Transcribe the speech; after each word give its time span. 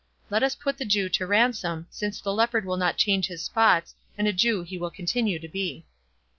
Let 0.31 0.41
us 0.41 0.55
put 0.55 0.79
the 0.79 0.83
Jew 0.85 1.09
to 1.09 1.27
ransom, 1.27 1.85
since 1.91 2.19
the 2.19 2.33
leopard 2.33 2.65
will 2.65 2.75
not 2.75 2.97
change 2.97 3.27
his 3.27 3.43
spots, 3.43 3.93
and 4.17 4.27
a 4.27 4.33
Jew 4.33 4.63
he 4.63 4.79
will 4.79 4.89
continue 4.89 5.37
to 5.37 5.47
be." 5.47 5.85